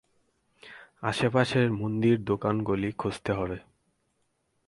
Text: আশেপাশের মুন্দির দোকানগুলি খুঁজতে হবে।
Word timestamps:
আশেপাশের 1.01 1.67
মুন্দির 1.71 2.17
দোকানগুলি 2.23 2.89
খুঁজতে 2.91 3.31
হবে। 3.33 3.57